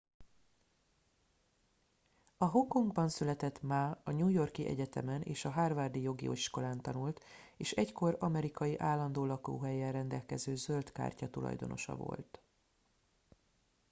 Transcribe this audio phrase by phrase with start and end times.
[2.37, 6.81] a hongkongban született ma a new york i egyetemen és a harvard i jogi iskolán
[6.81, 7.23] tanult
[7.57, 12.43] és egykor amerikai állandó lakóhellyel rendelkező zöld kártya tulajdonosa volt